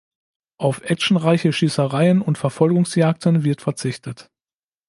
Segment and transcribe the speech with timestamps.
[0.57, 4.31] Auf actionreiche Schießereien und Verfolgungsjagden wird verzichtet.